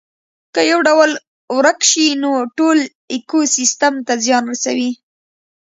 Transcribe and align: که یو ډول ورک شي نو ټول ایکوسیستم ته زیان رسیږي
که 0.53 0.61
یو 0.71 0.79
ډول 0.87 1.11
ورک 1.57 1.79
شي 1.89 2.07
نو 2.23 2.31
ټول 2.57 2.77
ایکوسیستم 3.13 3.93
ته 4.05 4.13
زیان 4.25 4.43
رسیږي 4.51 4.91